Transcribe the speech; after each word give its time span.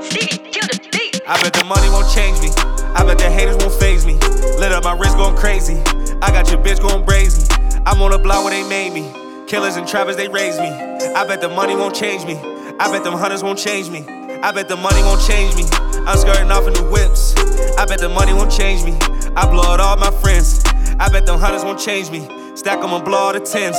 I 0.00 1.42
bet 1.42 1.52
the 1.52 1.64
money 1.66 1.88
won't 1.90 2.08
change 2.14 2.40
me. 2.40 2.50
I 2.94 3.02
bet 3.04 3.18
the 3.18 3.28
haters 3.28 3.56
won't 3.56 3.74
phase 3.74 4.06
me. 4.06 4.14
Lit 4.58 4.70
up 4.70 4.84
my 4.84 4.92
wrist 4.92 5.16
going 5.16 5.36
crazy. 5.36 5.82
I 6.22 6.30
got 6.30 6.50
your 6.50 6.62
bitch 6.62 6.80
going 6.80 7.04
brazy. 7.04 7.50
I'm 7.84 8.00
on 8.00 8.12
the 8.12 8.18
block 8.18 8.44
where 8.44 8.54
they 8.54 8.68
made 8.68 8.92
me. 8.94 9.10
Killers 9.48 9.74
and 9.74 9.88
trappers, 9.88 10.14
they 10.14 10.28
raised 10.28 10.60
me. 10.60 10.68
I 10.68 11.26
bet 11.26 11.40
the 11.40 11.48
money 11.48 11.74
won't 11.74 11.96
change 11.96 12.24
me. 12.24 12.36
I 12.78 12.88
bet 12.92 13.02
them 13.02 13.14
hunters 13.14 13.42
won't 13.42 13.58
change 13.58 13.90
me. 13.90 14.06
I 14.40 14.52
bet 14.52 14.68
the 14.68 14.76
money 14.76 15.02
won't 15.02 15.20
change 15.26 15.56
me. 15.56 15.64
I'm 16.06 16.16
skirting 16.16 16.52
off 16.52 16.68
in 16.68 16.74
the 16.74 16.84
whips. 16.84 17.34
I 17.76 17.84
bet 17.84 17.98
the 17.98 18.08
money 18.08 18.32
won't 18.32 18.52
change 18.52 18.84
me. 18.84 18.96
I 19.34 19.50
blow 19.50 19.74
it 19.74 19.80
all 19.80 19.96
my 19.96 20.12
friends. 20.22 20.62
I 21.00 21.08
bet 21.08 21.26
them 21.26 21.40
hunters 21.40 21.64
won't 21.64 21.80
change 21.80 22.10
me. 22.12 22.20
Stack 22.54 22.80
them 22.80 22.92
and 22.92 23.04
blow 23.04 23.18
all 23.18 23.32
the 23.32 23.40
tens. 23.40 23.76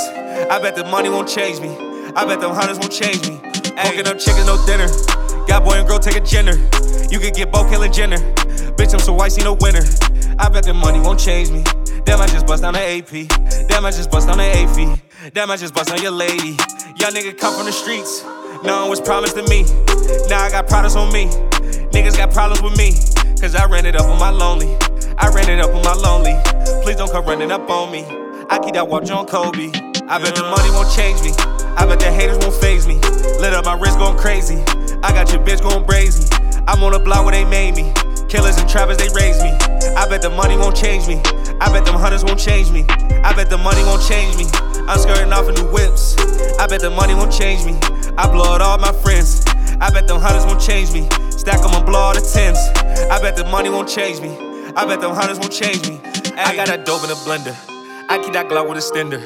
I 0.51 0.59
bet 0.61 0.75
the 0.75 0.83
money 0.83 1.07
won't 1.07 1.29
change 1.29 1.61
me. 1.61 1.69
I 2.13 2.25
bet 2.25 2.41
them 2.41 2.51
hunters 2.51 2.77
won't 2.77 2.91
change 2.91 3.23
me. 3.29 3.39
Cooking 3.83 4.07
up 4.07 4.19
chicken, 4.19 4.45
no 4.45 4.59
dinner. 4.65 4.89
Got 5.49 5.63
boy 5.63 5.79
and 5.79 5.87
girl 5.87 5.97
take 5.97 6.15
a 6.15 6.19
Jenner. 6.19 6.53
You 7.09 7.17
could 7.17 7.33
get 7.33 7.51
both 7.51 7.71
killing 7.71 7.91
Jenner. 7.91 8.19
Bitch, 8.77 8.93
I'm 8.93 8.99
so 8.99 9.13
white, 9.13 9.31
see 9.31 9.41
no 9.41 9.53
winner. 9.53 9.81
I 10.37 10.47
bet 10.47 10.63
the 10.63 10.75
money 10.75 10.99
won't 10.99 11.19
change 11.19 11.49
me. 11.49 11.63
Damn, 12.05 12.21
I 12.21 12.27
just 12.27 12.45
bust 12.45 12.61
down 12.61 12.73
the 12.73 12.79
AP. 12.79 13.67
Damn, 13.67 13.83
I 13.83 13.89
just 13.89 14.11
bust 14.11 14.27
down 14.27 14.37
the 14.37 14.43
AP. 14.45 15.33
Damn, 15.33 15.49
I 15.49 15.57
just 15.57 15.73
bust 15.73 15.89
on 15.89 16.03
your 16.03 16.11
lady. 16.11 16.49
Young 17.01 17.17
nigga 17.17 17.35
come 17.35 17.55
from 17.55 17.65
the 17.65 17.71
streets. 17.71 18.23
No 18.63 18.81
one 18.81 18.91
was 18.91 19.01
promised 19.01 19.37
to 19.37 19.43
me. 19.49 19.63
Now 20.29 20.43
I 20.43 20.51
got 20.51 20.67
products 20.67 20.95
on 20.95 21.11
me. 21.11 21.25
Niggas 21.89 22.15
got 22.15 22.31
problems 22.31 22.61
with 22.61 22.77
me. 22.77 22.91
Cause 23.41 23.55
I 23.55 23.65
ran 23.65 23.87
it 23.87 23.95
up 23.95 24.05
on 24.05 24.19
my 24.19 24.29
lonely. 24.29 24.77
I 25.17 25.29
ran 25.29 25.49
it 25.49 25.59
up 25.59 25.73
on 25.73 25.81
my 25.81 25.95
lonely. 25.95 26.37
Please 26.83 26.97
don't 26.97 27.11
come 27.11 27.25
running 27.25 27.49
up 27.49 27.67
on 27.71 27.91
me. 27.91 28.05
I 28.51 28.59
keep 28.59 28.75
that 28.75 28.87
watch 28.87 29.09
on 29.09 29.25
Kobe. 29.25 29.71
I 30.07 30.21
bet 30.21 30.35
the 30.35 30.43
money 30.43 30.69
won't 30.69 30.93
change 30.93 31.23
me. 31.23 31.33
I 31.75 31.87
bet 31.87 31.99
the 31.99 32.11
haters 32.11 32.37
won't 32.37 32.53
phase 32.53 32.85
me. 32.85 32.99
Lit 33.41 33.53
up 33.53 33.65
my 33.65 33.73
wrist 33.73 33.97
going 33.97 34.15
crazy. 34.15 34.63
I 35.01 35.13
got 35.13 35.31
your 35.31 35.41
bitch 35.43 35.61
going 35.61 35.85
brazy. 35.85 36.27
I'm 36.67 36.83
on 36.83 36.91
the 36.91 36.99
block 36.99 37.23
where 37.23 37.31
they 37.31 37.45
made 37.45 37.75
me. 37.75 37.93
Killers 38.27 38.57
and 38.57 38.69
trappers, 38.69 38.97
they 38.97 39.09
raised 39.09 39.41
me. 39.41 39.49
I 39.95 40.07
bet 40.07 40.21
the 40.21 40.29
money 40.29 40.57
won't 40.57 40.75
change 40.75 41.07
me. 41.07 41.21
I 41.61 41.71
bet 41.71 41.85
them 41.85 41.95
hunters 41.95 42.23
won't 42.23 42.39
change 42.39 42.71
me. 42.71 42.85
I 43.23 43.33
bet 43.33 43.49
the 43.49 43.57
money 43.57 43.83
won't 43.83 44.03
change 44.03 44.37
me. 44.37 44.45
I'm 44.87 44.99
skirting 44.99 45.31
off 45.31 45.47
in 45.47 45.55
the 45.55 45.65
whips. 45.65 46.17
I 46.59 46.67
bet 46.67 46.81
the 46.81 46.89
money 46.89 47.13
won't 47.13 47.31
change 47.31 47.65
me. 47.65 47.79
I 48.17 48.29
blow 48.29 48.55
it 48.55 48.61
all 48.61 48.77
my 48.77 48.91
friends. 48.91 49.45
I 49.79 49.89
bet 49.89 50.07
them 50.07 50.19
hunters 50.19 50.45
won't 50.45 50.61
change 50.61 50.91
me. 50.91 51.07
Stack 51.31 51.61
them 51.61 51.71
and 51.71 51.85
blow 51.85 51.99
all 51.99 52.13
the 52.13 52.21
tens. 52.21 52.59
I 53.09 53.21
bet 53.21 53.35
the 53.35 53.45
money 53.45 53.69
won't 53.69 53.87
change 53.87 54.19
me. 54.19 54.35
I 54.75 54.85
bet 54.85 54.99
them 54.99 55.15
hunters 55.15 55.39
won't 55.39 55.53
change 55.53 55.87
me. 55.87 56.01
I 56.35 56.55
got 56.55 56.67
that 56.67 56.85
dope 56.85 57.03
in 57.03 57.09
a 57.09 57.15
blender. 57.15 57.68
I 58.09 58.17
keep 58.17 58.33
that 58.33 58.49
Glock 58.49 58.67
with 58.67 58.79
a 58.79 58.81
stender. 58.81 59.21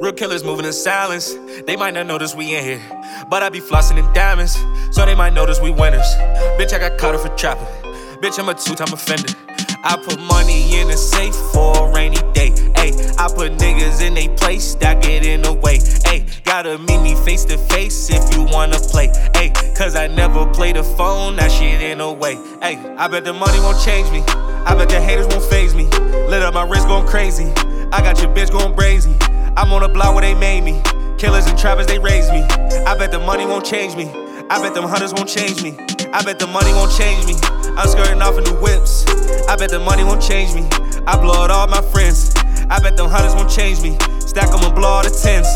Real 0.00 0.12
killers 0.12 0.44
moving 0.44 0.64
in 0.64 0.72
silence. 0.72 1.34
They 1.66 1.74
might 1.74 1.92
not 1.92 2.06
notice 2.06 2.36
we 2.36 2.54
in 2.54 2.62
here. 2.62 2.80
But 3.28 3.42
I 3.42 3.48
be 3.48 3.58
flossing 3.58 3.98
in 3.98 4.12
diamonds, 4.12 4.56
so 4.92 5.04
they 5.04 5.16
might 5.16 5.32
notice 5.32 5.60
we 5.60 5.72
winners. 5.72 6.06
Bitch, 6.56 6.72
I 6.72 6.78
got 6.78 6.98
caught 6.98 7.16
up 7.16 7.22
for 7.22 7.36
trapping. 7.36 7.66
Bitch, 8.22 8.38
I'm 8.38 8.48
a 8.48 8.54
two 8.54 8.76
time 8.76 8.92
offender. 8.92 9.32
I 9.82 9.96
put 9.96 10.20
money 10.20 10.78
in 10.78 10.88
a 10.88 10.96
safe 10.96 11.34
for 11.52 11.88
a 11.88 11.92
rainy 11.92 12.18
day. 12.32 12.50
Ayy, 12.78 13.18
I 13.18 13.26
put 13.26 13.58
niggas 13.58 14.06
in 14.06 14.16
a 14.16 14.28
place 14.36 14.76
that 14.76 15.02
get 15.02 15.26
in 15.26 15.42
the 15.42 15.52
way. 15.52 15.78
Ayy, 15.78 16.44
gotta 16.44 16.78
meet 16.78 17.02
me 17.02 17.16
face 17.16 17.44
to 17.46 17.58
face 17.58 18.08
if 18.08 18.32
you 18.32 18.44
wanna 18.44 18.78
play. 18.78 19.08
Ayy, 19.34 19.76
cause 19.76 19.96
I 19.96 20.06
never 20.06 20.46
play 20.46 20.72
the 20.72 20.84
phone, 20.84 21.34
that 21.36 21.50
shit 21.50 21.82
in 21.82 22.00
a 22.00 22.12
way. 22.12 22.36
Ayy, 22.62 22.96
I 22.98 23.08
bet 23.08 23.24
the 23.24 23.32
money 23.32 23.58
won't 23.58 23.82
change 23.84 24.08
me. 24.12 24.22
I 24.64 24.76
bet 24.76 24.88
the 24.88 25.00
haters 25.00 25.26
won't 25.26 25.42
phase 25.44 25.74
me. 25.74 25.86
Lit 26.28 26.42
up 26.42 26.54
my 26.54 26.62
wrist 26.62 26.86
going 26.86 27.06
crazy. 27.06 27.52
I 27.90 28.02
got 28.02 28.20
your 28.20 28.32
bitch 28.34 28.50
going 28.50 28.74
brazy. 28.74 29.16
I'm 29.56 29.72
on 29.72 29.82
the 29.82 29.88
block 29.88 30.14
where 30.14 30.22
they 30.22 30.34
made 30.34 30.62
me. 30.62 30.82
Killers 31.16 31.46
and 31.46 31.58
trappers, 31.58 31.86
they 31.86 31.98
raised 31.98 32.30
me. 32.30 32.42
I 32.86 32.96
bet 32.96 33.10
the 33.10 33.18
money 33.18 33.46
won't 33.46 33.64
change 33.64 33.96
me. 33.96 34.08
I 34.50 34.60
bet 34.60 34.74
them 34.74 34.84
hunters 34.84 35.12
won't 35.14 35.28
change 35.28 35.62
me. 35.62 35.76
I 36.12 36.22
bet 36.22 36.38
the 36.38 36.46
money 36.46 36.72
won't 36.72 36.92
change 36.96 37.26
me. 37.26 37.34
I'm 37.76 37.88
skirting 37.88 38.20
off 38.20 38.36
in 38.38 38.44
the 38.44 38.54
whips. 38.54 39.06
I 39.48 39.56
bet 39.56 39.70
the 39.70 39.78
money 39.78 40.04
won't 40.04 40.22
change 40.22 40.54
me. 40.54 40.68
I 41.06 41.18
blow 41.18 41.44
it 41.44 41.50
all 41.50 41.66
my 41.66 41.80
friends. 41.80 42.34
I 42.70 42.78
bet 42.80 42.96
them 42.96 43.08
hunters 43.08 43.34
won't 43.34 43.50
change 43.50 43.80
me. 43.82 43.96
Stack 44.20 44.50
them 44.50 44.62
and 44.64 44.74
blow 44.74 44.88
all 44.88 45.02
the 45.02 45.10
tens. 45.10 45.46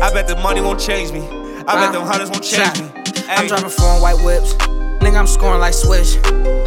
I 0.00 0.12
bet 0.14 0.28
the 0.28 0.36
money 0.36 0.60
won't 0.60 0.80
change 0.80 1.12
me. 1.12 1.20
I 1.66 1.74
bet 1.74 1.92
them 1.92 2.02
hunters 2.02 2.30
won't 2.30 2.44
change 2.44 2.80
me. 2.80 2.88
I'm 3.28 3.46
driving 3.46 3.68
foreign 3.68 4.00
white 4.00 4.22
whips. 4.24 4.54
Nigga, 5.02 5.18
I'm 5.18 5.26
scoring 5.26 5.60
like 5.60 5.74
Swish. 5.74 6.16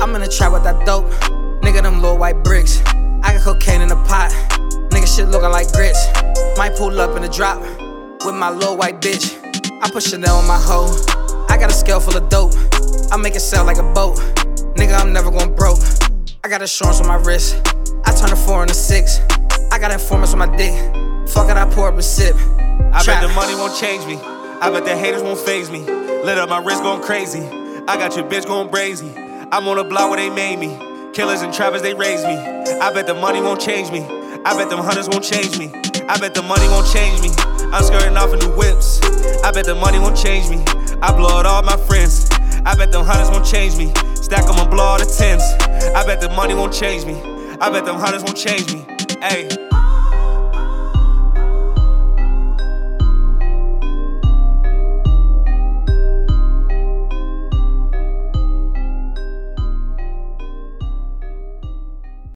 I'm 0.02 0.14
in 0.16 0.22
the 0.22 0.28
trap 0.28 0.52
with 0.52 0.64
that 0.64 0.86
dope. 0.86 1.09
Nigga, 1.64 1.81
them 1.81 2.02
little 2.02 2.18
white 2.18 2.44
bricks. 2.44 2.81
I 3.24 3.34
got 3.34 3.44
cocaine 3.44 3.81
in 3.81 3.88
the 3.88 3.96
pot. 3.96 4.31
Shit 5.16 5.29
looking 5.29 5.51
like 5.51 5.72
grits. 5.72 6.07
Might 6.57 6.75
pull 6.75 7.00
up 7.00 7.16
in 7.16 7.24
a 7.24 7.29
drop 7.29 7.62
with 8.25 8.34
my 8.34 8.50
little 8.50 8.75
white 8.75 9.00
bitch. 9.00 9.38
I 9.79 9.88
put 9.91 10.01
Chanel 10.01 10.38
on 10.38 10.47
my 10.47 10.57
hoe. 10.57 10.90
I 11.50 11.57
got 11.59 11.69
a 11.69 11.74
scale 11.74 12.00
full 12.00 12.18
of 12.18 12.29
dope. 12.29 12.53
I 13.12 13.18
make 13.18 13.35
it 13.35 13.41
sound 13.41 13.68
like 13.68 13.78
a 13.78 13.94
boat. 13.94 14.18
Nigga, 14.75 15.00
I'm 15.00 15.13
never 15.13 15.29
going 15.29 15.56
broke. 15.56 15.78
I 16.44 16.50
got 16.50 16.62
insurance 16.62 17.00
on 17.00 17.06
my 17.06 17.18
wrist. 17.18 17.62
I 18.06 18.16
turn 18.16 18.31
a 18.31 18.35
four 18.35 18.63
into 18.63 18.74
six. 18.74 19.19
I 19.72 19.78
got 19.78 19.91
informants 19.91 20.34
on 20.34 20.40
my 20.40 20.57
dick. 20.57 20.74
Fuck 21.30 21.47
it, 21.47 21.57
I 21.57 21.69
pour 21.72 21.90
up 21.90 21.97
a 22.00 22.01
sip. 22.01 22.35
I 22.35 23.03
Trap. 23.03 23.06
bet 23.06 23.22
the 23.22 23.35
money 23.35 23.53
won't 23.53 23.78
change 23.80 24.07
me. 24.07 24.16
I 24.18 24.72
bet 24.72 24.84
the 24.84 24.97
haters 24.97 25.22
won't 25.22 25.38
phase 25.38 25.69
me. 25.69 25.81
Lit 25.81 26.40
up 26.40 26.50
my 26.50 26.57
wrist 26.57 26.81
going 26.81 27.03
crazy. 27.03 27.41
I 27.88 27.97
got 27.97 28.16
your 28.16 28.28
bitch 28.28 28.47
going 28.47 28.69
brazy. 28.69 29.13
I'm 29.51 29.68
on 29.68 29.78
the 29.78 29.84
block 29.84 30.09
where 30.09 30.18
they 30.18 30.31
made 30.31 30.57
me. 30.57 30.75
Killers 31.13 31.44
and 31.44 31.53
trappers, 31.53 31.84
they 31.84 31.94
raised 31.94 32.25
me. 32.25 32.35
I 32.35 32.91
bet 32.91 33.06
the 33.06 33.13
money 33.13 33.41
won't 33.41 33.62
change 33.62 33.91
me. 33.91 34.23
I 34.46 34.58
bet 34.58 34.70
them 34.70 34.80
hunters 34.80 35.08
won't 35.08 35.24
change 35.24 35.58
me. 35.58 35.72
I 36.09 36.20
bet 36.20 36.34
the 36.34 36.42
money 36.42 36.68
won't 36.68 36.92
change 36.92 37.22
me. 37.22 37.30
I'm 37.72 37.84
skirting 37.84 38.18
off 38.18 38.34
in 38.34 38.40
the 38.40 38.50
whips. 38.50 39.00
I 39.42 39.52
bet 39.52 39.66
the 39.66 39.76
money 39.76 40.00
won't 40.00 40.18
change 40.18 40.50
me. 40.50 40.62
I 41.02 41.16
blow 41.16 41.40
it 41.40 41.46
all 41.46 41.64
my 41.64 41.78
friends. 41.78 42.30
I 42.66 42.76
bet 42.76 42.92
them 42.92 43.06
hunters 43.06 43.30
won't 43.30 43.46
change 43.46 43.78
me. 43.78 43.94
Stack 44.16 44.46
them 44.46 44.59
and 44.59 44.70
blow 44.70 44.84
all 44.84 45.00
the 45.00 45.06
tens. 45.06 45.44
I 45.96 46.06
bet 46.06 46.20
the 46.20 46.30
money 46.30 46.56
won't 46.56 46.74
change 46.74 47.06
me. 47.06 47.16
I 47.62 47.70
bet 47.70 47.86
them 47.86 47.96
hunters 47.96 48.24
won't 48.24 48.38
change 48.38 48.74
me. 48.74 48.81
Ayy. 49.22 49.62